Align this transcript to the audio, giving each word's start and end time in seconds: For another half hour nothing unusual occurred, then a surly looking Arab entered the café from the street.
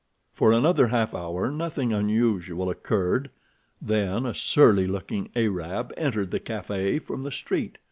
For 0.33 0.51
another 0.51 0.87
half 0.87 1.13
hour 1.13 1.51
nothing 1.51 1.93
unusual 1.93 2.71
occurred, 2.71 3.29
then 3.79 4.25
a 4.25 4.33
surly 4.33 4.87
looking 4.87 5.29
Arab 5.35 5.93
entered 5.95 6.31
the 6.31 6.39
café 6.39 6.99
from 6.99 7.21
the 7.21 7.31
street. 7.31 7.77